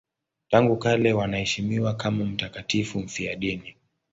Tangu 0.49 0.77
kale 0.77 1.13
wanaheshimiwa 1.13 1.93
kama 1.95 2.25
mtakatifu 2.25 2.99
mfiadini. 2.99 3.75